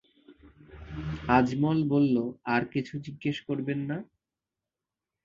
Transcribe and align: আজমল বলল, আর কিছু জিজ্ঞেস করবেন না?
আজমল 1.29 1.79
বলল, 1.89 2.15
আর 2.45 2.61
কিছু 2.73 2.93
জিজ্ঞেস 3.05 3.37
করবেন 3.47 3.79
না? 3.89 3.97